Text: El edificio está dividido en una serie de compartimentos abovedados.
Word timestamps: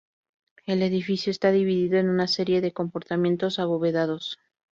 El 0.65 0.81
edificio 0.81 1.29
está 1.29 1.51
dividido 1.51 1.99
en 1.99 2.09
una 2.09 2.25
serie 2.27 2.59
de 2.61 2.73
compartimentos 2.73 3.59
abovedados. 3.59 4.39